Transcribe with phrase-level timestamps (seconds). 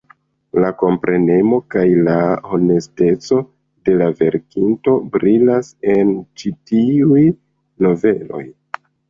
[0.61, 2.15] La komprenemo kaj la
[2.53, 3.37] honesteco
[3.91, 7.29] de la verkinto brilas en ĉi tiuj
[7.89, 8.43] noveloj.